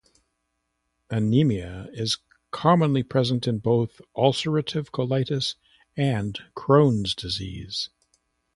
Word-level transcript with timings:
Anaemia 1.11 1.87
is 1.93 2.17
commonly 2.49 3.03
present 3.03 3.47
in 3.47 3.59
both 3.59 4.01
ulcerative 4.17 4.89
colitis 4.89 5.53
and 5.95 6.39
Crohn's 6.55 7.13
disease. 7.13 7.91